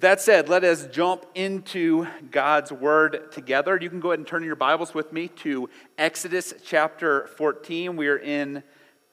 [0.00, 3.78] With that said, let us jump into God's Word together.
[3.78, 5.68] You can go ahead and turn your Bibles with me to
[5.98, 7.96] Exodus chapter 14.
[7.96, 8.62] We are in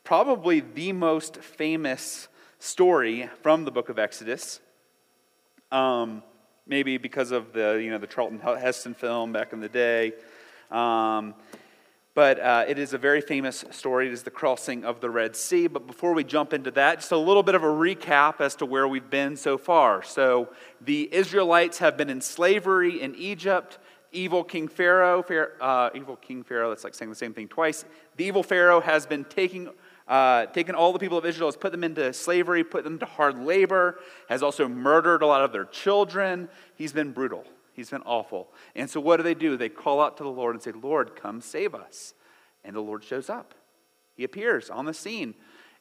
[0.05, 4.61] probably the most famous story from the book of Exodus.
[5.73, 6.23] Um,
[6.65, 10.13] maybe because of the, you know, the Charlton Heston film back in the day.
[10.71, 11.35] Um,
[12.17, 14.07] but uh, it is a very famous story.
[14.07, 15.67] It is the crossing of the Red Sea.
[15.67, 18.65] But before we jump into that, just a little bit of a recap as to
[18.65, 20.01] where we've been so far.
[20.01, 20.49] So,
[20.81, 23.77] the Israelites have been in slavery in Egypt.
[24.11, 25.23] Evil King Pharaoh,
[25.61, 27.85] uh, evil King Pharaoh, that's like saying the same thing twice.
[28.15, 29.69] The evil Pharaoh has been taking
[30.07, 33.05] uh, taken all the people of Israel, has put them into slavery, put them to
[33.05, 36.49] hard labor, has also murdered a lot of their children.
[36.73, 37.45] He's been brutal.
[37.77, 38.49] He's been awful.
[38.75, 39.55] And so what do they do?
[39.55, 42.15] They call out to the Lord and say, Lord, come save us.
[42.65, 43.53] And the Lord shows up.
[44.15, 45.35] He appears on the scene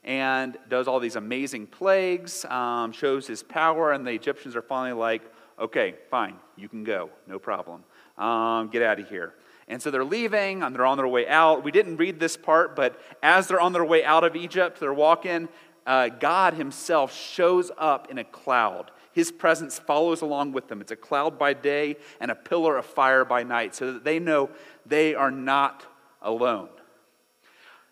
[0.04, 4.92] and does all these amazing plagues, um, shows his power, and the Egyptians are finally
[4.92, 5.22] like,
[5.58, 7.82] okay, fine, you can go, no problem.
[8.18, 9.32] Um, get out of here.
[9.66, 11.64] And so they're leaving and they're on their way out.
[11.64, 14.92] We didn't read this part, but as they're on their way out of Egypt, they're
[14.92, 15.48] walking,
[15.86, 18.90] uh, God Himself shows up in a cloud.
[19.16, 20.82] His presence follows along with them.
[20.82, 24.18] It's a cloud by day and a pillar of fire by night, so that they
[24.18, 24.50] know
[24.84, 25.86] they are not
[26.20, 26.68] alone.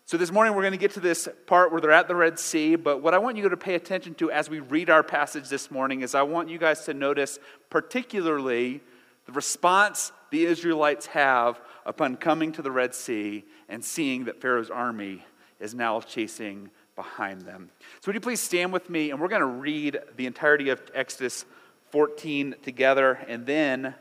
[0.05, 2.37] So, this morning we're going to get to this part where they're at the Red
[2.37, 2.75] Sea.
[2.75, 5.71] But what I want you to pay attention to as we read our passage this
[5.71, 7.39] morning is I want you guys to notice,
[7.71, 8.81] particularly,
[9.25, 14.69] the response the Israelites have upon coming to the Red Sea and seeing that Pharaoh's
[14.69, 15.25] army
[15.59, 17.69] is now chasing behind them.
[18.01, 20.81] So, would you please stand with me and we're going to read the entirety of
[20.93, 21.45] Exodus
[21.91, 23.95] 14 together and then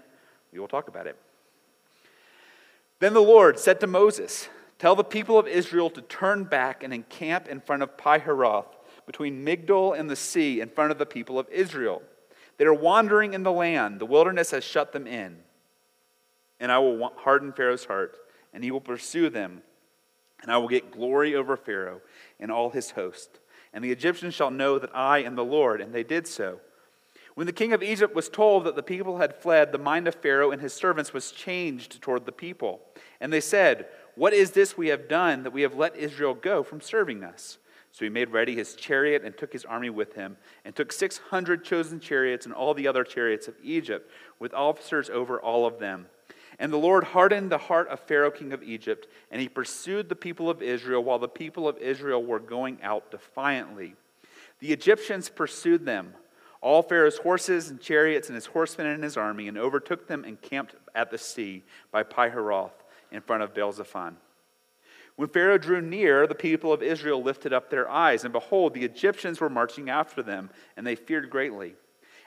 [0.52, 1.16] we will talk about it.
[3.00, 6.92] Then the Lord said to Moses, Tell the people of Israel to turn back and
[6.92, 8.66] encamp in front of Pihahiroth,
[9.06, 12.02] between Migdol and the sea, in front of the people of Israel.
[12.56, 15.38] They are wandering in the land, the wilderness has shut them in
[16.60, 18.16] and I will harden Pharaoh's heart,
[18.52, 19.62] and he will pursue them.
[20.42, 22.00] And I will get glory over Pharaoh
[22.40, 23.40] and all his host.
[23.72, 25.80] And the Egyptians shall know that I am the Lord.
[25.80, 26.60] And they did so.
[27.34, 30.14] When the king of Egypt was told that the people had fled, the mind of
[30.14, 32.80] Pharaoh and his servants was changed toward the people.
[33.20, 36.62] And they said, What is this we have done that we have let Israel go
[36.62, 37.58] from serving us?
[37.90, 41.64] So he made ready his chariot and took his army with him, and took 600
[41.64, 46.06] chosen chariots and all the other chariots of Egypt, with officers over all of them.
[46.58, 50.16] And the Lord hardened the heart of Pharaoh, king of Egypt, and he pursued the
[50.16, 53.96] people of Israel while the people of Israel were going out defiantly.
[54.60, 56.14] The Egyptians pursued them,
[56.60, 60.40] all Pharaoh's horses and chariots and his horsemen and his army, and overtook them and
[60.40, 62.72] camped at the sea by Pihahiroth
[63.10, 64.16] in front of Baal-zephon.
[65.16, 68.84] When Pharaoh drew near, the people of Israel lifted up their eyes, and behold, the
[68.84, 71.74] Egyptians were marching after them, and they feared greatly.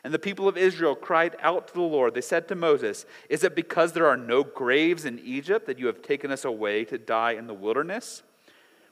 [0.07, 2.13] And the people of Israel cried out to the Lord.
[2.13, 5.88] They said to Moses, Is it because there are no graves in Egypt that you
[5.88, 8.23] have taken us away to die in the wilderness?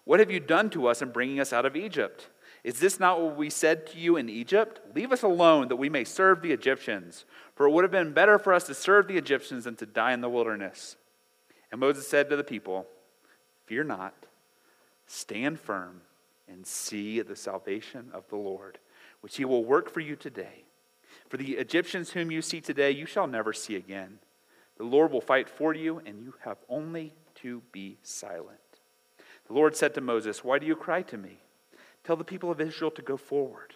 [0.03, 2.27] What have you done to us in bringing us out of Egypt?
[2.65, 4.81] Is this not what we said to you in Egypt?
[4.93, 7.23] Leave us alone that we may serve the Egyptians.
[7.55, 10.11] For it would have been better for us to serve the Egyptians than to die
[10.11, 10.97] in the wilderness.
[11.71, 12.87] And Moses said to the people,
[13.67, 14.25] Fear not,
[15.07, 16.01] stand firm,
[16.49, 18.79] and see the salvation of the Lord,
[19.21, 20.64] which he will work for you today.
[21.35, 24.19] For the Egyptians whom you see today, you shall never see again.
[24.77, 28.57] The Lord will fight for you, and you have only to be silent.
[29.47, 31.39] The Lord said to Moses, Why do you cry to me?
[32.05, 33.75] Tell the people of Israel to go forward.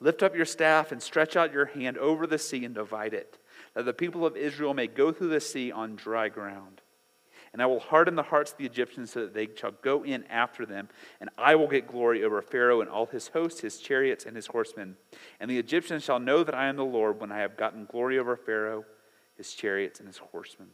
[0.00, 3.38] Lift up your staff and stretch out your hand over the sea and divide it,
[3.74, 6.80] that the people of Israel may go through the sea on dry ground.
[7.52, 10.24] And I will harden the hearts of the Egyptians so that they shall go in
[10.24, 10.88] after them.
[11.20, 14.46] And I will get glory over Pharaoh and all his hosts, his chariots, and his
[14.46, 14.96] horsemen.
[15.40, 18.18] And the Egyptians shall know that I am the Lord when I have gotten glory
[18.18, 18.84] over Pharaoh,
[19.36, 20.68] his chariots, and his horsemen.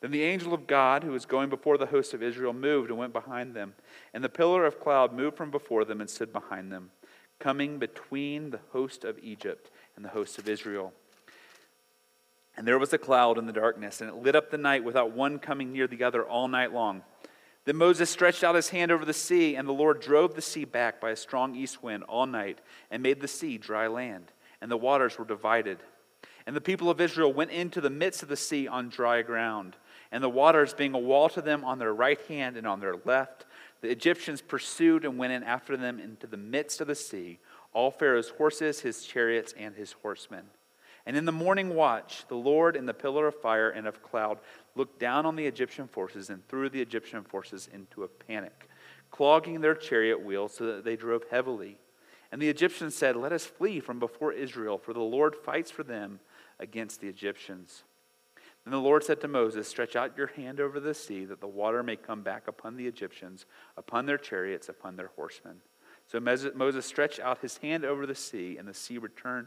[0.00, 2.98] Then the angel of God, who was going before the host of Israel, moved and
[2.98, 3.74] went behind them.
[4.14, 6.90] And the pillar of cloud moved from before them and stood behind them,
[7.38, 10.94] coming between the host of Egypt and the host of Israel.
[12.60, 15.12] And there was a cloud in the darkness, and it lit up the night without
[15.12, 17.02] one coming near the other all night long.
[17.64, 20.66] Then Moses stretched out his hand over the sea, and the Lord drove the sea
[20.66, 22.58] back by a strong east wind all night
[22.90, 24.30] and made the sea dry land,
[24.60, 25.78] and the waters were divided.
[26.46, 29.76] And the people of Israel went into the midst of the sea on dry ground,
[30.12, 32.96] and the waters being a wall to them on their right hand and on their
[33.06, 33.46] left.
[33.80, 37.38] The Egyptians pursued and went in after them into the midst of the sea,
[37.72, 40.44] all Pharaoh's horses, his chariots, and his horsemen.
[41.06, 44.38] And in the morning watch, the Lord in the pillar of fire and of cloud
[44.74, 48.68] looked down on the Egyptian forces and threw the Egyptian forces into a panic,
[49.10, 51.78] clogging their chariot wheels so that they drove heavily.
[52.32, 55.82] And the Egyptians said, Let us flee from before Israel, for the Lord fights for
[55.82, 56.20] them
[56.58, 57.82] against the Egyptians.
[58.64, 61.48] Then the Lord said to Moses, Stretch out your hand over the sea, that the
[61.48, 65.56] water may come back upon the Egyptians, upon their chariots, upon their horsemen.
[66.06, 69.46] So Moses stretched out his hand over the sea, and the sea returned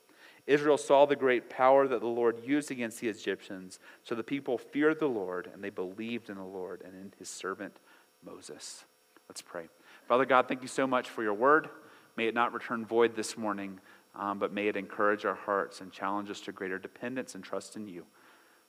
[0.47, 3.79] Israel saw the great power that the Lord used against the Egyptians.
[4.03, 7.29] So the people feared the Lord, and they believed in the Lord and in his
[7.29, 7.77] servant
[8.25, 8.85] Moses.
[9.29, 9.67] Let's pray.
[10.07, 11.69] Father God, thank you so much for your word.
[12.17, 13.79] May it not return void this morning,
[14.15, 17.75] um, but may it encourage our hearts and challenge us to greater dependence and trust
[17.75, 18.05] in you.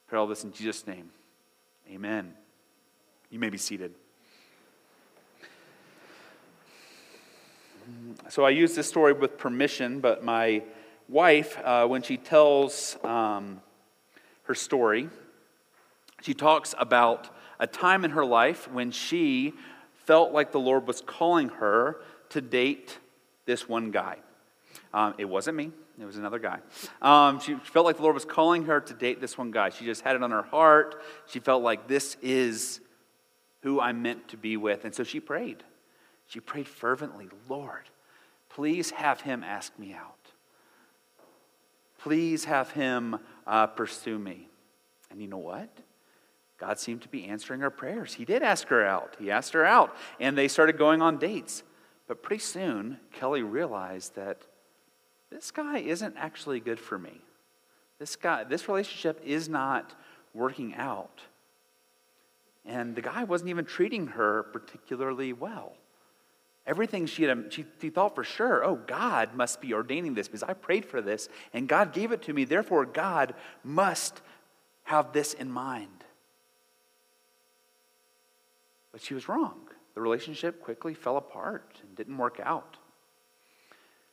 [0.06, 1.10] Pray all this in Jesus' name.
[1.90, 2.34] Amen.
[3.30, 3.94] You may be seated.
[8.28, 10.62] So I use this story with permission, but my
[11.12, 13.60] wife, uh, when she tells um,
[14.44, 15.08] her story,
[16.22, 17.28] she talks about
[17.60, 19.52] a time in her life when she
[20.06, 21.98] felt like the Lord was calling her
[22.30, 22.98] to date
[23.44, 24.16] this one guy.
[24.94, 25.70] Um, it wasn't me,
[26.00, 26.58] it was another guy.
[27.02, 29.68] Um, she felt like the Lord was calling her to date this one guy.
[29.68, 31.02] She just had it on her heart.
[31.26, 32.80] She felt like this is
[33.62, 34.84] who I'm meant to be with.
[34.84, 35.62] And so she prayed.
[36.26, 37.90] She prayed fervently Lord,
[38.48, 40.21] please have him ask me out.
[42.02, 44.48] Please have him uh, pursue me.
[45.10, 45.68] And you know what?
[46.58, 48.14] God seemed to be answering her prayers.
[48.14, 49.16] He did ask her out.
[49.18, 51.62] He asked her out, and they started going on dates.
[52.06, 54.42] But pretty soon, Kelly realized that
[55.30, 57.20] this guy isn't actually good for me.
[57.98, 59.94] This guy, this relationship is not
[60.34, 61.20] working out.
[62.64, 65.72] And the guy wasn't even treating her particularly well.
[66.66, 70.28] Everything she had, um, she, she thought for sure, oh, God must be ordaining this
[70.28, 72.44] because I prayed for this and God gave it to me.
[72.44, 74.20] Therefore, God must
[74.84, 76.04] have this in mind.
[78.92, 79.60] But she was wrong.
[79.94, 82.76] The relationship quickly fell apart and didn't work out.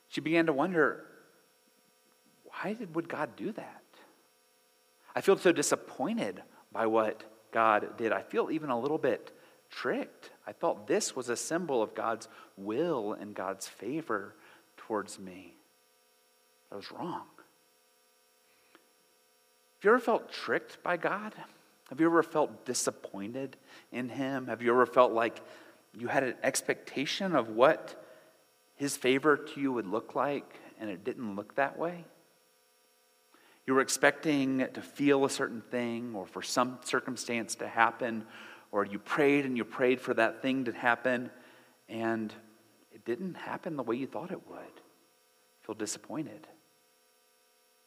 [0.08, 1.06] She began to wonder
[2.46, 3.84] why did, would God do that?
[5.16, 6.42] I feel so disappointed
[6.72, 8.12] by what God did.
[8.12, 9.32] I feel even a little bit
[9.70, 10.32] tricked.
[10.50, 14.34] I thought this was a symbol of God's will and God's favor
[14.78, 15.54] towards me.
[16.72, 17.22] I was wrong.
[19.76, 21.36] Have you ever felt tricked by God?
[21.90, 23.58] Have you ever felt disappointed
[23.92, 24.48] in Him?
[24.48, 25.40] Have you ever felt like
[25.96, 28.04] you had an expectation of what
[28.76, 32.06] His favor to you would look like and it didn't look that way?
[33.68, 38.26] You were expecting to feel a certain thing or for some circumstance to happen
[38.72, 41.30] or you prayed and you prayed for that thing to happen,
[41.88, 42.34] and
[42.94, 44.60] it didn't happen the way you thought it would.
[45.64, 46.48] Feel disappointed,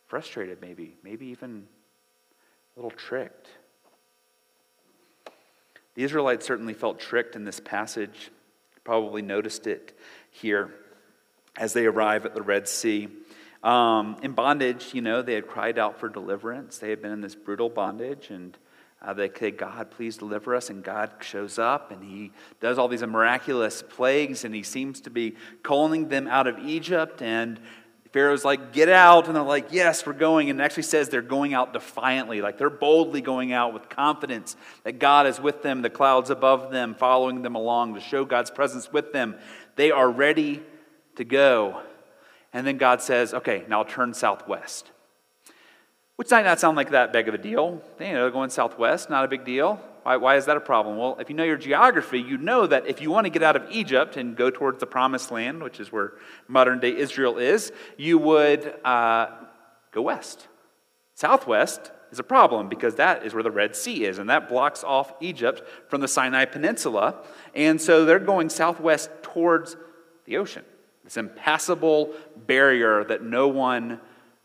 [0.06, 1.66] frustrated, maybe, maybe even
[2.76, 3.48] a little tricked.
[5.94, 8.30] The Israelites certainly felt tricked in this passage.
[8.84, 9.96] Probably noticed it
[10.30, 10.74] here
[11.56, 13.08] as they arrive at the Red Sea.
[13.62, 16.78] Um, in bondage, you know, they had cried out for deliverance.
[16.78, 18.56] They had been in this brutal bondage, and
[19.02, 20.70] uh, they say, God, please deliver us.
[20.70, 22.30] And God shows up and he
[22.60, 27.20] does all these miraculous plagues and he seems to be calling them out of Egypt.
[27.20, 27.58] And
[28.12, 29.26] Pharaoh's like, get out.
[29.26, 30.50] And they're like, yes, we're going.
[30.50, 35.00] And actually says they're going out defiantly, like they're boldly going out with confidence that
[35.00, 38.92] God is with them, the clouds above them, following them along to show God's presence
[38.92, 39.34] with them.
[39.74, 40.62] They are ready
[41.16, 41.82] to go.
[42.52, 44.90] And then God says, okay, now turn southwest.
[46.22, 47.82] Which might not sound like that big of a deal.
[47.98, 49.80] You know, going southwest, not a big deal.
[50.04, 50.96] Why, why is that a problem?
[50.96, 53.56] Well, if you know your geography, you know that if you want to get out
[53.56, 56.12] of Egypt and go towards the promised land, which is where
[56.46, 59.30] modern day Israel is, you would uh,
[59.90, 60.46] go west.
[61.16, 64.84] Southwest is a problem because that is where the Red Sea is, and that blocks
[64.84, 67.16] off Egypt from the Sinai Peninsula.
[67.52, 69.76] And so they're going southwest towards
[70.26, 70.64] the ocean,
[71.02, 72.14] this impassable
[72.46, 73.98] barrier that no one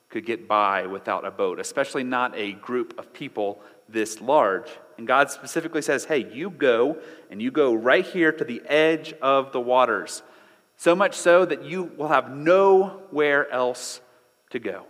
[0.09, 4.69] could get by without a boat, especially not a group of people this large.
[4.97, 6.97] And God specifically says, hey, you go,
[7.29, 10.23] and you go right here to the edge of the waters.
[10.77, 14.01] So much so that you will have nowhere else
[14.51, 14.85] to go.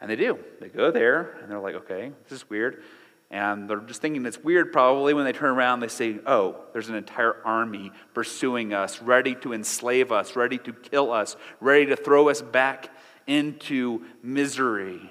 [0.00, 0.38] And they do.
[0.60, 2.82] They go there, and they're like, okay, this is weird.
[3.30, 6.88] And they're just thinking it's weird probably when they turn around, they say, oh, there's
[6.88, 11.96] an entire army pursuing us, ready to enslave us, ready to kill us, ready to
[11.96, 12.90] throw us back
[13.26, 15.10] into misery.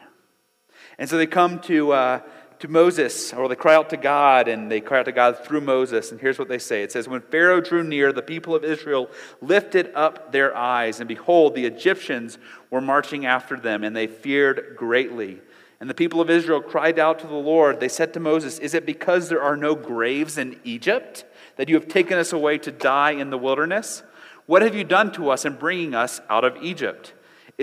[0.97, 2.19] And so they come to, uh,
[2.59, 5.61] to Moses, or they cry out to God, and they cry out to God through
[5.61, 6.11] Moses.
[6.11, 9.09] And here's what they say It says, When Pharaoh drew near, the people of Israel
[9.41, 12.37] lifted up their eyes, and behold, the Egyptians
[12.69, 15.41] were marching after them, and they feared greatly.
[15.79, 17.81] And the people of Israel cried out to the Lord.
[17.81, 21.25] They said to Moses, Is it because there are no graves in Egypt
[21.57, 24.03] that you have taken us away to die in the wilderness?
[24.45, 27.13] What have you done to us in bringing us out of Egypt?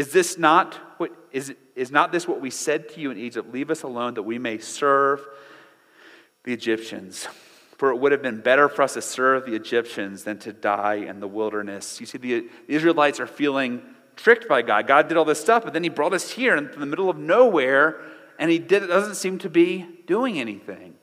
[0.01, 3.53] Is this not what is is not this what we said to you in Egypt?
[3.53, 5.21] Leave us alone that we may serve
[6.43, 7.29] the Egyptians.
[7.77, 10.95] For it would have been better for us to serve the Egyptians than to die
[10.95, 12.01] in the wilderness.
[12.01, 13.83] You see, the Israelites are feeling
[14.17, 14.87] tricked by God.
[14.87, 17.19] God did all this stuff, but then He brought us here in the middle of
[17.19, 18.01] nowhere,
[18.39, 20.95] and He did, doesn't seem to be doing anything.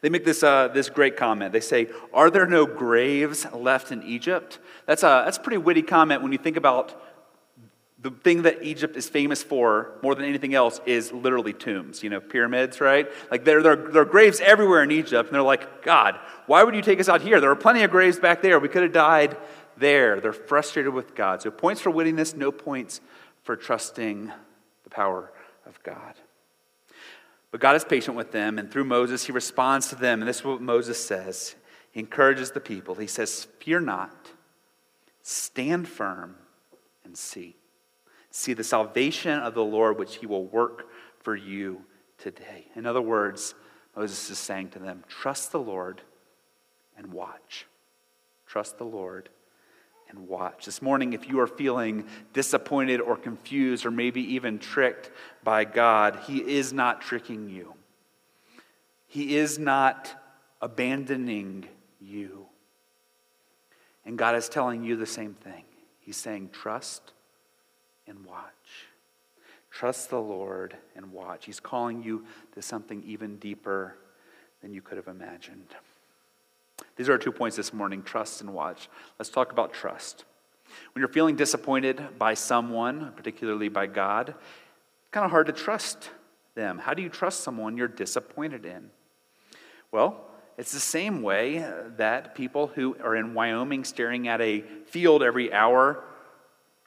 [0.00, 1.52] They make this, uh, this great comment.
[1.52, 4.58] They say, Are there no graves left in Egypt?
[4.86, 7.00] That's a, that's a pretty witty comment when you think about
[8.00, 12.10] the thing that Egypt is famous for more than anything else is literally tombs, you
[12.10, 13.08] know, pyramids, right?
[13.30, 16.76] Like there, there, there are graves everywhere in Egypt, and they're like, God, why would
[16.76, 17.40] you take us out here?
[17.40, 18.60] There are plenty of graves back there.
[18.60, 19.36] We could have died
[19.76, 20.20] there.
[20.20, 21.42] They're frustrated with God.
[21.42, 23.00] So points for wittiness, no points
[23.42, 24.30] for trusting
[24.84, 25.32] the power
[25.66, 26.14] of God.
[27.50, 30.20] But God is patient with them, and through Moses, he responds to them.
[30.20, 31.56] And this is what Moses says.
[31.90, 32.94] He encourages the people.
[32.94, 34.30] He says, Fear not,
[35.22, 36.36] stand firm,
[37.04, 37.56] and see.
[38.38, 40.86] See the salvation of the Lord, which he will work
[41.24, 41.82] for you
[42.18, 42.66] today.
[42.76, 43.56] In other words,
[43.96, 46.02] Moses is saying to them, Trust the Lord
[46.96, 47.66] and watch.
[48.46, 49.28] Trust the Lord
[50.08, 50.66] and watch.
[50.66, 55.10] This morning, if you are feeling disappointed or confused or maybe even tricked
[55.42, 57.74] by God, He is not tricking you.
[59.08, 60.14] He is not
[60.62, 61.66] abandoning
[62.00, 62.46] you.
[64.06, 65.64] And God is telling you the same thing.
[65.98, 67.14] He's saying, Trust
[68.08, 68.88] and watch.
[69.70, 71.44] Trust the Lord and watch.
[71.44, 72.24] He's calling you
[72.54, 73.96] to something even deeper
[74.62, 75.74] than you could have imagined.
[76.96, 78.88] These are our two points this morning trust and watch.
[79.18, 80.24] Let's talk about trust.
[80.92, 86.10] When you're feeling disappointed by someone, particularly by God, it's kind of hard to trust
[86.54, 86.78] them.
[86.78, 88.90] How do you trust someone you're disappointed in?
[89.92, 90.24] Well,
[90.58, 91.64] it's the same way
[91.96, 96.02] that people who are in Wyoming staring at a field every hour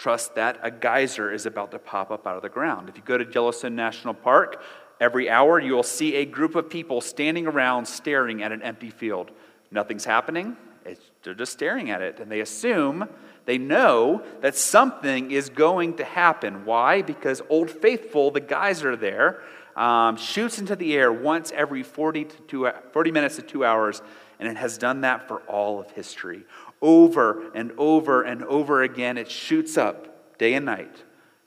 [0.01, 2.89] trust that a geyser is about to pop up out of the ground.
[2.89, 4.63] If you go to Yellowstone National Park,
[4.99, 8.89] every hour you will see a group of people standing around staring at an empty
[8.89, 9.29] field.
[9.69, 12.19] Nothing's happening, it's, they're just staring at it.
[12.19, 13.07] And they assume,
[13.45, 16.65] they know that something is going to happen.
[16.65, 17.03] Why?
[17.03, 19.43] Because Old Faithful, the geyser there,
[19.75, 24.01] um, shoots into the air once every 40, to two, 40 minutes to two hours,
[24.39, 26.43] and it has done that for all of history
[26.81, 29.17] over and over and over again.
[29.17, 31.03] It shoots up day and night,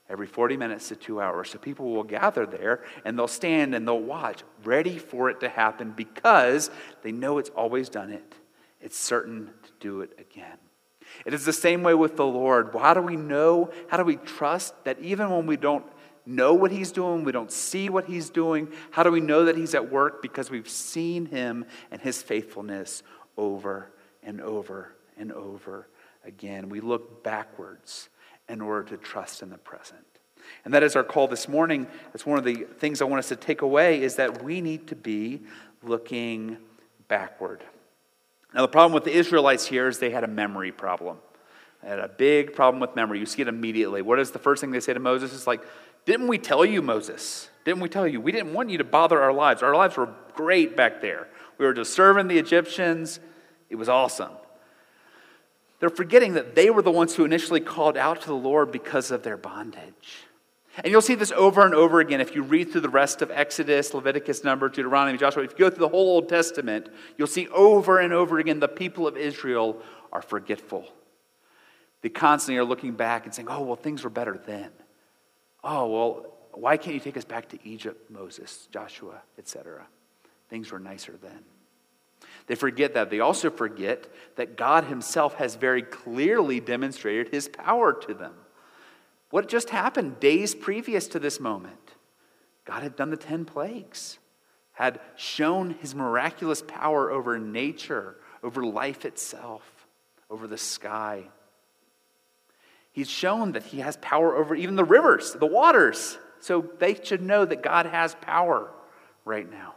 [0.08, 1.50] every 40 minutes to two hours.
[1.50, 5.48] So people will gather there and they'll stand and they'll watch, ready for it to
[5.48, 6.70] happen because
[7.02, 8.34] they know it's always done it.
[8.80, 10.58] It's certain to do it again.
[11.24, 12.70] It is the same way with the Lord.
[12.72, 13.70] How do we know?
[13.88, 15.84] How do we trust that even when we don't
[16.26, 19.56] know what He's doing, we don't see what He's doing, how do we know that
[19.56, 20.22] He's at work?
[20.22, 23.02] Because we've seen Him and His faithfulness
[23.36, 23.90] over
[24.22, 25.88] and over and over
[26.24, 26.68] again.
[26.68, 28.08] We look backwards
[28.48, 30.04] in order to trust in the present.
[30.64, 31.86] And that is our call this morning.
[32.12, 34.86] That's one of the things I want us to take away is that we need
[34.88, 35.42] to be
[35.82, 36.58] looking
[37.08, 37.64] backward.
[38.54, 41.18] Now, the problem with the Israelites here is they had a memory problem.
[41.82, 43.18] They had a big problem with memory.
[43.18, 44.00] You see it immediately.
[44.00, 45.34] What is the first thing they say to Moses?
[45.34, 45.62] It's like,
[46.04, 47.50] Didn't we tell you, Moses?
[47.64, 48.20] Didn't we tell you?
[48.20, 49.62] We didn't want you to bother our lives.
[49.62, 51.28] Our lives were great back there.
[51.58, 53.20] We were just serving the Egyptians.
[53.70, 54.30] It was awesome.
[55.84, 59.10] They're forgetting that they were the ones who initially called out to the Lord because
[59.10, 60.24] of their bondage.
[60.78, 63.30] And you'll see this over and over again if you read through the rest of
[63.30, 65.42] Exodus, Leviticus, Numbers, Deuteronomy, Joshua.
[65.42, 66.88] If you go through the whole Old Testament,
[67.18, 70.88] you'll see over and over again the people of Israel are forgetful.
[72.00, 74.70] They constantly are looking back and saying, oh, well, things were better then.
[75.62, 79.86] Oh, well, why can't you take us back to Egypt, Moses, Joshua, etc.?
[80.48, 81.44] Things were nicer then.
[82.46, 83.10] They forget that.
[83.10, 88.34] They also forget that God Himself has very clearly demonstrated His power to them.
[89.30, 91.94] What just happened days previous to this moment?
[92.64, 94.18] God had done the 10 plagues,
[94.72, 99.86] had shown His miraculous power over nature, over life itself,
[100.30, 101.24] over the sky.
[102.92, 106.18] He's shown that He has power over even the rivers, the waters.
[106.40, 108.70] So they should know that God has power
[109.24, 109.74] right now.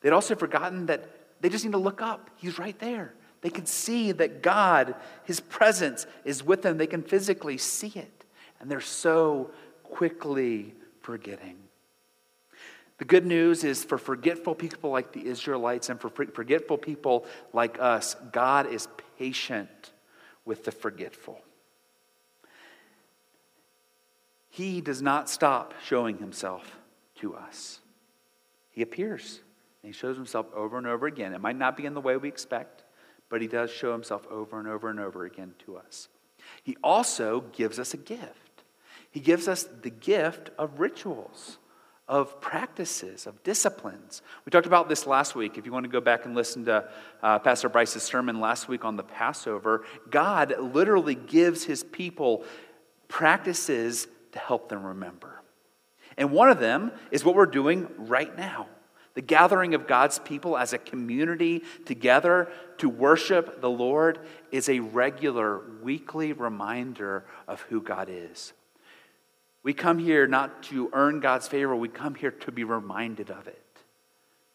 [0.00, 1.08] They'd also forgotten that
[1.40, 2.30] they just need to look up.
[2.36, 3.14] He's right there.
[3.40, 6.76] They can see that God, His presence, is with them.
[6.76, 8.24] They can physically see it.
[8.60, 9.50] And they're so
[9.84, 11.56] quickly forgetting.
[12.98, 17.78] The good news is for forgetful people like the Israelites and for forgetful people like
[17.78, 18.88] us, God is
[19.18, 19.92] patient
[20.44, 21.40] with the forgetful.
[24.50, 26.76] He does not stop showing himself
[27.20, 27.78] to us.
[28.70, 29.40] He appears.
[29.88, 31.32] He shows himself over and over again.
[31.32, 32.84] It might not be in the way we expect,
[33.30, 36.08] but he does show himself over and over and over again to us.
[36.62, 38.64] He also gives us a gift.
[39.10, 41.56] He gives us the gift of rituals,
[42.06, 44.20] of practices, of disciplines.
[44.44, 45.56] We talked about this last week.
[45.56, 46.90] If you want to go back and listen to
[47.22, 52.44] uh, Pastor Bryce's sermon last week on the Passover, God literally gives his people
[53.08, 55.40] practices to help them remember.
[56.18, 58.66] And one of them is what we're doing right now.
[59.18, 64.20] The gathering of God's people as a community together to worship the Lord
[64.52, 68.52] is a regular weekly reminder of who God is.
[69.64, 73.48] We come here not to earn God's favor, we come here to be reminded of
[73.48, 73.60] it,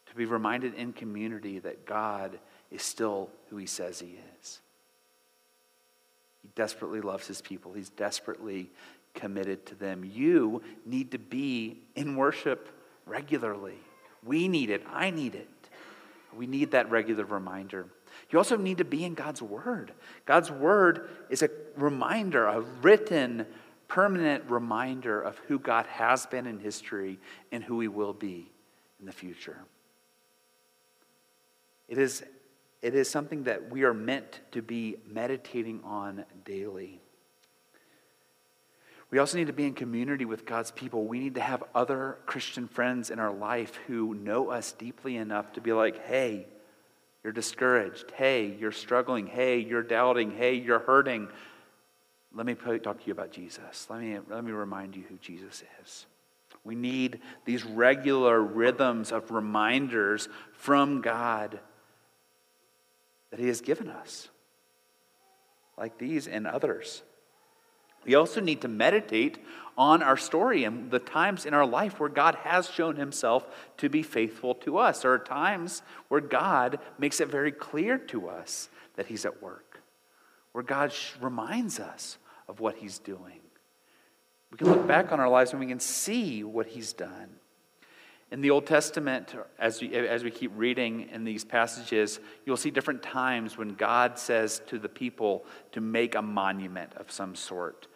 [0.05, 2.39] to be reminded in community that God
[2.71, 4.61] is still who He says He is.
[6.41, 8.69] He desperately loves His people, He's desperately
[9.13, 10.09] committed to them.
[10.09, 12.69] You need to be in worship
[13.05, 13.75] regularly.
[14.25, 14.83] We need it.
[14.91, 15.49] I need it.
[16.35, 17.87] We need that regular reminder.
[18.29, 19.91] You also need to be in God's Word.
[20.25, 23.45] God's Word is a reminder, a written,
[23.87, 27.19] permanent reminder of who God has been in history
[27.51, 28.49] and who He will be
[28.99, 29.59] in the future.
[31.87, 32.23] It is,
[32.81, 37.02] it is something that we are meant to be meditating on daily.
[39.13, 41.05] We also need to be in community with God's people.
[41.05, 45.53] We need to have other Christian friends in our life who know us deeply enough
[45.53, 46.47] to be like, hey,
[47.23, 48.09] you're discouraged.
[48.15, 49.27] Hey, you're struggling.
[49.27, 50.31] Hey, you're doubting.
[50.31, 51.27] Hey, you're hurting.
[52.33, 53.85] Let me talk to you about Jesus.
[53.87, 56.07] Let me, let me remind you who Jesus is.
[56.63, 61.59] We need these regular rhythms of reminders from God
[63.29, 64.29] that He has given us,
[65.77, 67.03] like these and others.
[68.05, 69.39] We also need to meditate
[69.77, 73.45] on our story and the times in our life where God has shown himself
[73.77, 75.01] to be faithful to us.
[75.01, 79.81] There are times where God makes it very clear to us that he's at work,
[80.51, 83.39] where God reminds us of what he's doing.
[84.51, 87.29] We can look back on our lives and we can see what he's done.
[88.31, 92.71] In the Old Testament, as we, as we keep reading in these passages, you'll see
[92.71, 97.87] different times when God says to the people to make a monument of some sort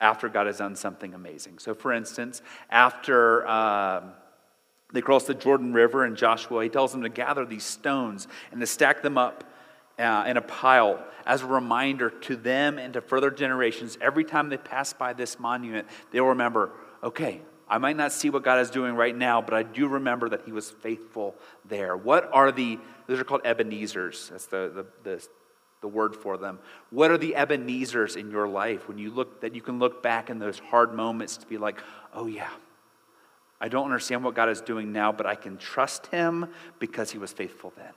[0.00, 1.58] after God has done something amazing.
[1.58, 4.12] So, for instance, after um,
[4.92, 8.60] they cross the Jordan River and Joshua, he tells them to gather these stones and
[8.60, 9.44] to stack them up
[9.98, 13.98] uh, in a pile as a reminder to them and to further generations.
[14.00, 16.70] Every time they pass by this monument, they'll remember,
[17.02, 20.28] okay, I might not see what God is doing right now, but I do remember
[20.30, 21.34] that He was faithful
[21.66, 21.96] there.
[21.96, 24.30] What are the, those are called Ebenezer's.
[24.30, 25.28] That's the, the, the
[25.80, 26.58] the word for them.
[26.90, 30.30] What are the Ebenezer's in your life when you look that you can look back
[30.30, 31.80] in those hard moments to be like,
[32.12, 32.50] oh yeah,
[33.60, 36.46] I don't understand what God is doing now, but I can trust Him
[36.78, 37.92] because He was faithful then.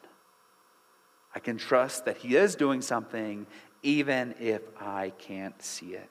[1.33, 3.45] I can trust that He is doing something
[3.83, 6.09] even if I can't see it.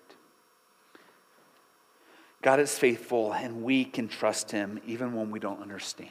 [2.42, 6.10] God is faithful, and we can trust Him even when we don't understand.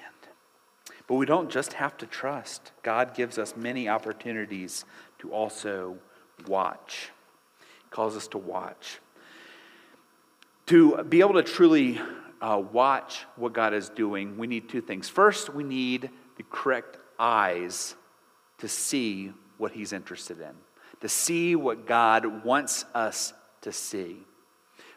[1.09, 2.71] But we don't just have to trust.
[2.83, 4.85] God gives us many opportunities
[5.17, 5.97] to also
[6.47, 7.09] watch.
[7.59, 8.99] He calls us to watch.
[10.67, 11.99] To be able to truly
[12.39, 15.09] uh, watch what God is doing, we need two things.
[15.09, 17.95] First, we need the correct eyes
[18.59, 20.53] to see what He's interested in,
[21.01, 24.27] to see what God wants us to see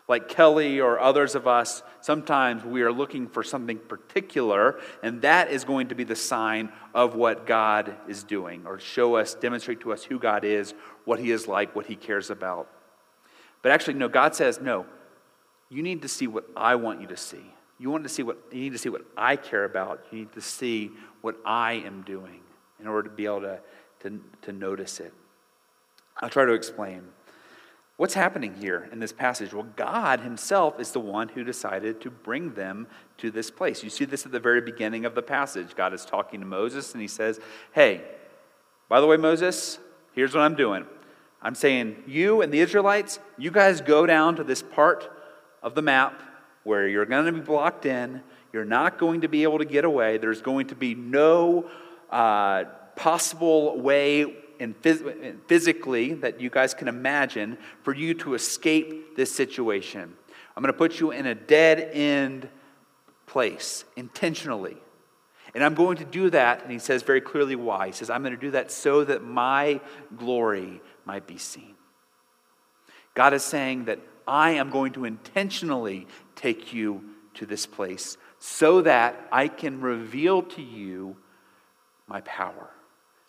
[0.08, 5.50] like Kelly or others of us, sometimes we are looking for something particular, and that
[5.50, 9.80] is going to be the sign of what God is doing, or show us, demonstrate
[9.80, 12.68] to us who God is, what He is like, what He cares about.
[13.62, 14.86] But actually, no, God says, no,
[15.68, 17.54] you need to see what I want you to see.
[17.78, 20.04] You want to see what you need to see what I care about.
[20.10, 22.40] You need to see what I am doing
[22.80, 23.60] in order to be able to,
[24.00, 25.12] to, to notice it.
[26.18, 27.02] I'll try to explain.
[27.96, 29.52] What's happening here in this passage?
[29.52, 32.86] Well, God Himself is the one who decided to bring them
[33.18, 33.84] to this place.
[33.84, 35.76] You see this at the very beginning of the passage.
[35.76, 37.38] God is talking to Moses and He says,
[37.72, 38.02] Hey,
[38.88, 39.78] by the way, Moses,
[40.14, 40.86] here's what I'm doing.
[41.42, 45.10] I'm saying, you and the Israelites, you guys go down to this part
[45.62, 46.22] of the map
[46.64, 48.22] where you're going to be blocked in.
[48.52, 50.18] You're not going to be able to get away.
[50.18, 51.68] There's going to be no
[52.10, 52.64] uh,
[52.96, 59.34] possible way in phys- physically that you guys can imagine for you to escape this
[59.34, 60.14] situation.
[60.56, 62.48] I'm going to put you in a dead end
[63.26, 64.76] place intentionally.
[65.54, 67.86] And I'm going to do that, and he says very clearly why.
[67.86, 69.80] He says, I'm going to do that so that my
[70.16, 71.74] glory might be seen.
[73.14, 78.80] God is saying that I am going to intentionally take you to this place so
[78.82, 81.16] that I can reveal to you
[82.06, 82.70] my power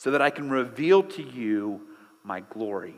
[0.04, 1.80] so that I can reveal to you
[2.26, 2.96] my glory.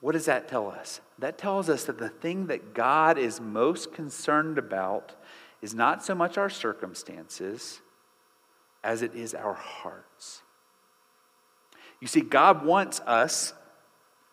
[0.00, 1.00] What does that tell us?
[1.20, 5.14] That tells us that the thing that God is most concerned about
[5.62, 7.80] is not so much our circumstances
[8.82, 10.42] as it is our hearts.
[12.00, 13.54] You see, God wants us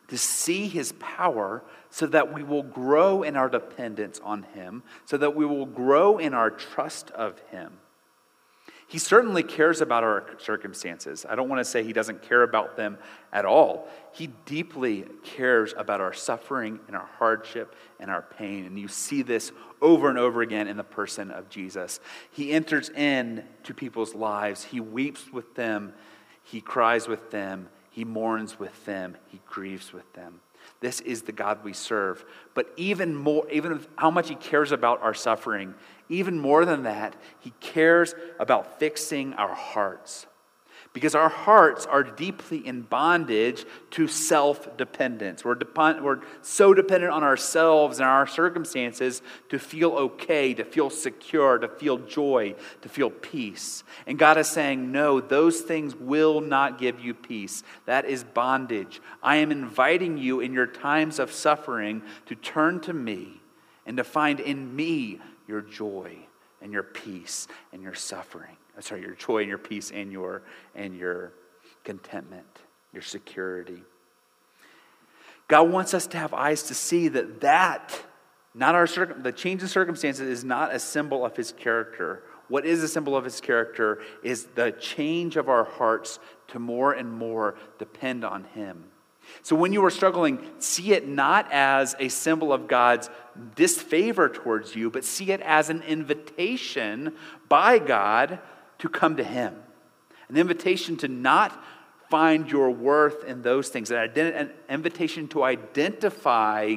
[0.08, 5.16] to see his power so that we will grow in our dependence on him, so
[5.18, 7.74] that we will grow in our trust of him.
[8.88, 11.26] He certainly cares about our circumstances.
[11.28, 13.00] I don't want to say he doesn't care about them
[13.34, 13.88] at all.
[14.14, 18.66] He deeply cares about our suffering and our hardship and our pain.
[18.66, 22.00] And you see this over and over again in the person of Jesus.
[22.30, 25.94] He enters in to people's lives, he weeps with them,
[26.44, 30.42] he cries with them, he mourns with them, he grieves with them.
[30.82, 32.26] This is the God we serve.
[32.54, 35.74] But even more, even how much he cares about our suffering,
[36.10, 40.28] even more than that, he cares about fixing our hearts.
[40.96, 45.44] Because our hearts are deeply in bondage to self dependence.
[45.44, 45.58] We're,
[46.02, 51.68] we're so dependent on ourselves and our circumstances to feel okay, to feel secure, to
[51.68, 53.84] feel joy, to feel peace.
[54.08, 57.62] And God is saying, No, those things will not give you peace.
[57.86, 59.02] That is bondage.
[59.22, 63.42] I am inviting you in your times of suffering to turn to me
[63.86, 66.20] and to find in me your joy
[66.62, 68.56] and your peace and your suffering.
[68.80, 70.44] Sorry, your joy and your peace and your
[70.76, 71.34] and your
[71.84, 72.46] contentment,
[72.92, 73.84] your security.
[75.48, 78.02] God wants us to have eyes to see that that,
[78.54, 82.24] not our circum, the change in circumstances, is not a symbol of His character.
[82.48, 86.94] What is a symbol of His character is the change of our hearts to more
[86.94, 88.86] and more depend on Him.
[89.42, 93.10] So when you are struggling, see it not as a symbol of God's
[93.56, 97.14] disfavor towards you, but see it as an invitation
[97.50, 98.40] by God
[98.80, 99.56] to come to Him.
[100.30, 101.64] An invitation to not
[102.10, 106.76] find your worth in those things, an invitation to identify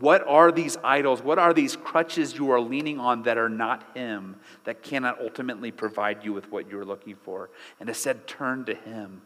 [0.00, 3.96] what are these idols, what are these crutches you are leaning on that are not
[3.96, 7.50] Him, that cannot ultimately provide you with what you're looking for.
[7.78, 9.22] And instead, turn to Him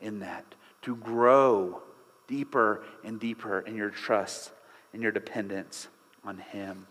[0.00, 1.82] in that, to grow
[2.28, 4.52] deeper and deeper in your trust
[4.92, 5.88] and your dependence
[6.24, 6.86] on Him.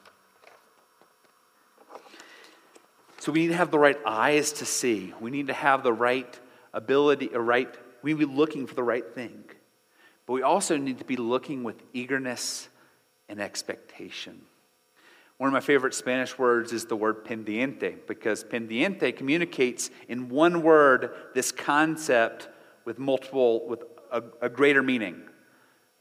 [3.21, 5.13] So we need to have the right eyes to see.
[5.21, 6.39] We need to have the right
[6.73, 9.43] ability, a right, we need to be looking for the right thing.
[10.25, 12.67] But we also need to be looking with eagerness
[13.29, 14.41] and expectation.
[15.37, 20.63] One of my favorite Spanish words is the word pendiente, because pendiente communicates in one
[20.63, 22.49] word this concept
[22.85, 25.21] with multiple, with a, a greater meaning.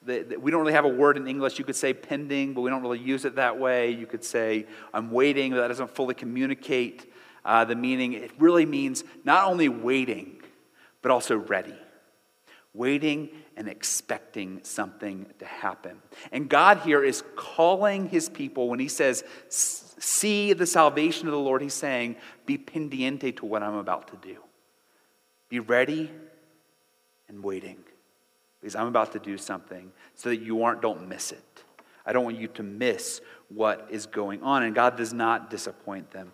[0.07, 1.59] We don't really have a word in English.
[1.59, 3.91] You could say pending, but we don't really use it that way.
[3.91, 7.13] You could say I'm waiting, but that doesn't fully communicate
[7.45, 8.15] uh, the meaning.
[8.15, 10.43] It really means not only waiting,
[11.03, 11.75] but also ready.
[12.73, 16.01] Waiting and expecting something to happen.
[16.33, 21.39] And God here is calling his people when he says, See the salvation of the
[21.39, 24.39] Lord, he's saying, Be pendiente to what I'm about to do.
[25.51, 26.11] Be ready
[27.29, 27.77] and waiting
[28.61, 31.65] because I'm about to do something so that you aren't, don't miss it.
[32.05, 34.63] I don't want you to miss what is going on.
[34.63, 36.33] And God does not disappoint them.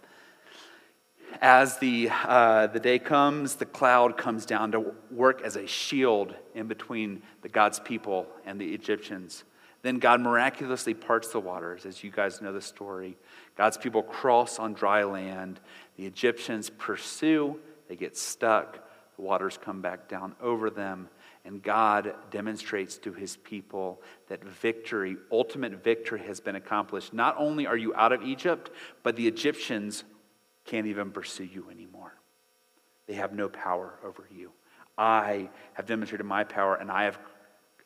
[1.41, 6.35] As the, uh, the day comes, the cloud comes down to work as a shield
[6.55, 9.45] in between the God's people and the Egyptians.
[9.83, 13.17] Then God miraculously parts the waters, as you guys know the story.
[13.57, 15.61] God's people cross on dry land.
[15.97, 18.86] The Egyptians pursue, they get stuck.
[19.17, 21.09] The waters come back down over them.
[21.45, 27.15] And God demonstrates to his people that victory, ultimate victory, has been accomplished.
[27.15, 28.71] Not only are you out of Egypt,
[29.03, 30.05] but the Egyptians
[30.65, 32.15] can't even pursue you anymore.
[33.07, 34.51] They have no power over you.
[34.99, 37.19] I have demonstrated my power, and I have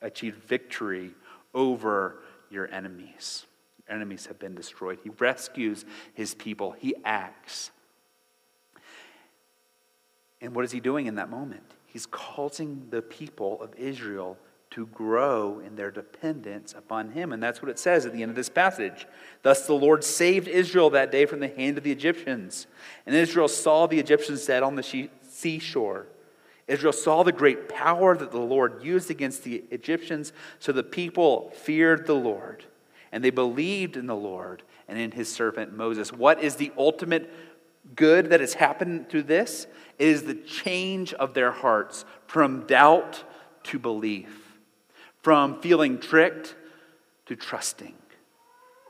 [0.01, 1.13] achieved victory
[1.53, 3.45] over your enemies.
[3.87, 5.01] Your enemies have been destroyed.
[5.03, 7.71] He rescues his people, he acts.
[10.41, 11.63] And what is he doing in that moment?
[11.87, 14.39] He's causing the people of Israel
[14.71, 17.33] to grow in their dependence upon him.
[17.33, 19.07] And that's what it says at the end of this passage.
[19.43, 22.69] Thus the Lord saved Israel that day from the hand of the Egyptians.
[23.05, 26.07] And Israel saw the Egyptians dead on the seashore.
[26.69, 31.51] Israel saw the great power that the Lord used against the Egyptians, so the people
[31.51, 32.65] feared the Lord.
[33.11, 36.13] And they believed in the Lord and in his servant Moses.
[36.13, 37.29] What is the ultimate
[37.95, 39.67] good that has happened through this?
[40.01, 43.23] is the change of their hearts from doubt
[43.63, 44.57] to belief,
[45.23, 46.57] from feeling tricked
[47.27, 47.95] to trusting.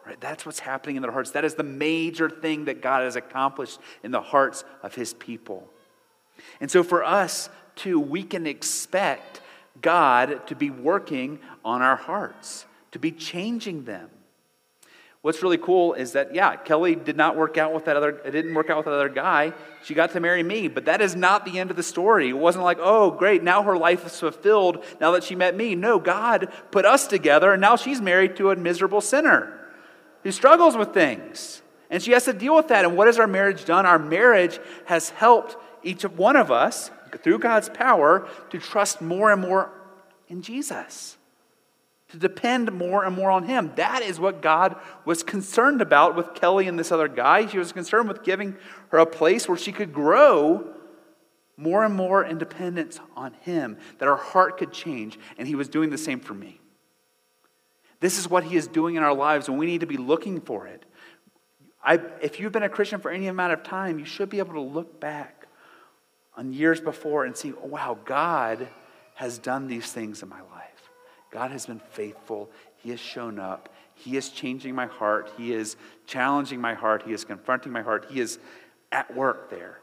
[0.07, 0.19] Right?
[0.21, 1.33] That's what's happening in their hearts.
[1.33, 5.69] That is the major thing that God has accomplished in the hearts of his people.
[6.61, 9.41] And so for us, too, we can expect
[9.83, 14.11] God to be working on our hearts, to be changing them.
[15.23, 18.31] What's really cool is that, yeah, Kelly did not work out with that other, it
[18.31, 19.53] didn't work out with that other guy.
[19.85, 22.31] She got to marry me, but that is not the end of the story.
[22.31, 25.75] It wasn't like, oh, great, now her life is fulfilled now that she met me.
[25.75, 29.59] No, God put us together, and now she's married to a miserable sinner
[30.23, 31.61] who struggles with things.
[31.91, 32.87] And she has to deal with that.
[32.87, 33.85] And what has our marriage done?
[33.85, 36.91] Our marriage has helped each one of us,
[37.23, 39.71] through God's power, to trust more and more
[40.29, 41.19] in Jesus
[42.11, 43.73] to depend more and more on Him.
[43.77, 47.45] That is what God was concerned about with Kelly and this other guy.
[47.45, 48.57] He was concerned with giving
[48.89, 50.75] her a place where she could grow
[51.57, 55.19] more and more independence on Him, that her heart could change.
[55.39, 56.61] And He was doing the same for me.
[58.01, 60.41] This is what He is doing in our lives, and we need to be looking
[60.41, 60.85] for it.
[61.83, 64.55] I, if you've been a Christian for any amount of time, you should be able
[64.55, 65.47] to look back
[66.37, 68.69] on years before and see, oh, wow, God
[69.15, 70.60] has done these things in my life.
[71.31, 72.51] God has been faithful.
[72.77, 73.69] He has shown up.
[73.95, 75.31] He is changing my heart.
[75.37, 77.03] He is challenging my heart.
[77.05, 78.07] He is confronting my heart.
[78.11, 78.39] He is
[78.91, 79.79] at work there.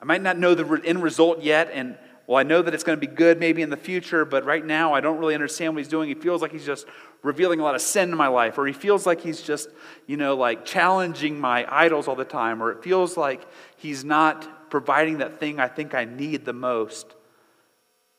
[0.00, 2.98] I might not know the end result yet, and well, I know that it's going
[2.98, 5.80] to be good maybe in the future, but right now I don't really understand what
[5.80, 6.08] he's doing.
[6.08, 6.86] He feels like he's just
[7.22, 9.68] revealing a lot of sin in my life, or he feels like he's just,
[10.06, 14.70] you know, like challenging my idols all the time, or it feels like he's not
[14.70, 17.14] providing that thing I think I need the most.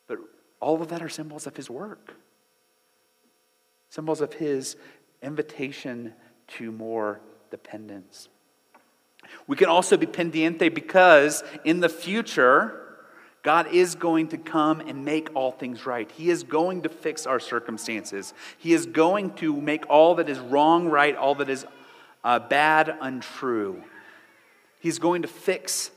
[0.08, 0.20] But
[0.60, 2.14] all of that are symbols of his work
[3.92, 4.78] symbols of his
[5.22, 6.14] invitation
[6.48, 7.20] to more
[7.52, 8.30] dependence.
[9.48, 12.96] We can also be pendiente because in the future,
[13.44, 16.10] God is going to come and make all things right.
[16.10, 18.34] He is going to fix our circumstances.
[18.58, 21.66] He is going to make all that is wrong right, all that is
[22.24, 23.84] uh, bad untrue.
[24.80, 25.92] He's going to fix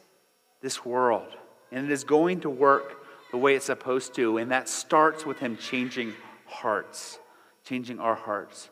[0.61, 1.29] this world,
[1.71, 5.39] and it is going to work the way it's supposed to, and that starts with
[5.39, 6.13] Him changing
[6.47, 7.21] hearts
[7.65, 8.69] changing our hearts,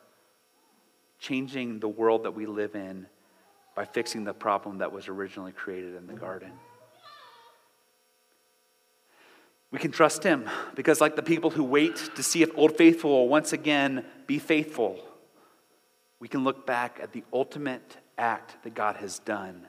[1.19, 3.07] changing the world that we live in
[3.75, 6.53] by fixing the problem that was originally created in the garden.
[9.71, 13.11] We can trust him because, like the people who wait to see if Old Faithful
[13.11, 14.99] will once again be faithful,
[16.21, 19.67] we can look back at the ultimate act that God has done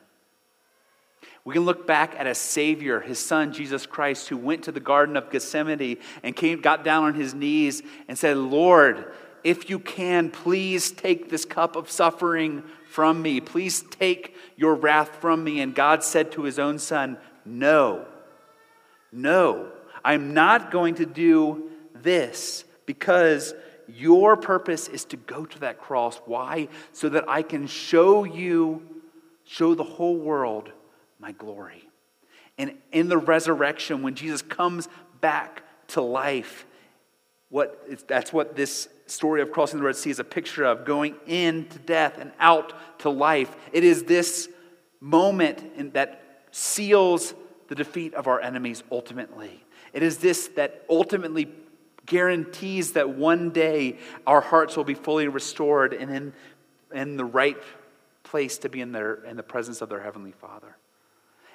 [1.45, 4.79] we can look back at a Savior, his Son, Jesus Christ, who went to the
[4.79, 9.11] Garden of Gethsemane and came, got down on his knees and said, Lord,
[9.43, 13.41] if you can, please take this cup of suffering from me.
[13.41, 15.59] Please take your wrath from me.
[15.59, 18.05] And God said to his own Son, No,
[19.11, 19.69] no,
[20.03, 23.53] I'm not going to do this because
[23.89, 26.21] your purpose is to go to that cross.
[26.25, 26.69] Why?
[26.93, 28.81] So that I can show you,
[29.43, 30.71] show the whole world
[31.23, 31.87] my glory.
[32.57, 34.89] And in the resurrection, when Jesus comes
[35.21, 36.65] back to life,
[37.47, 41.15] what, that's what this story of crossing the Red Sea is a picture of going
[41.25, 43.55] into death and out to life.
[43.71, 44.49] It is this
[44.99, 47.33] moment in, that seals
[47.69, 49.63] the defeat of our enemies ultimately.
[49.93, 51.47] It is this that ultimately
[52.05, 56.33] guarantees that one day our hearts will be fully restored and in,
[56.93, 57.57] in the right
[58.23, 60.75] place to be in, their, in the presence of their Heavenly Father.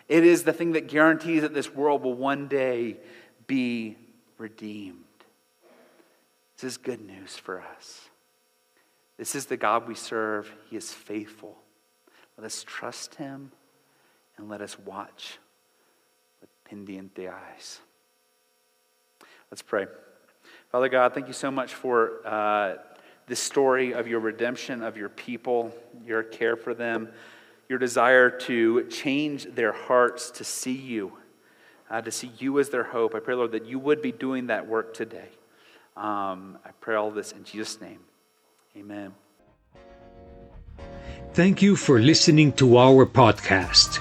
[0.09, 2.97] It is the thing that guarantees that this world will one day
[3.47, 3.97] be
[4.39, 5.05] redeemed.
[6.57, 8.09] This is good news for us.
[9.19, 10.53] This is the God we serve.
[10.71, 11.57] He is faithful.
[12.37, 13.53] Let us trust him
[14.37, 15.39] and let us watch
[16.41, 17.81] what pendiente eyes.
[19.51, 19.87] Let's pray.
[20.71, 22.77] Father God, thank you so much for uh,
[23.27, 25.73] this story of your redemption of your people,
[26.05, 27.09] your care for them,
[27.69, 31.13] your desire to change their hearts to see you,
[31.91, 33.15] uh, to see you as their hope.
[33.15, 35.29] I pray, Lord, that you would be doing that work today.
[35.97, 38.01] Um, I pray all this in Jesus' name.
[38.77, 39.13] Amen.
[41.35, 43.99] Thank you for listening to our podcast.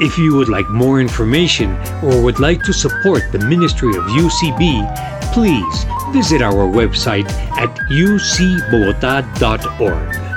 [0.00, 5.32] If you would like more information or would like to support the ministry of UCB,
[5.32, 10.27] please visit our website at ucbogota.org.